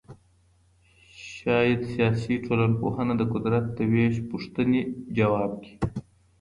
شاید 1.33 1.79
سیاسي 1.93 2.35
ټولنپوهنه 2.45 3.13
د 3.17 3.21
قدرت 3.33 3.65
د 3.77 3.79
وېش 3.91 4.15
پوښتنې 4.31 4.81
ځواب 5.17 5.51
کړي. 5.63 5.73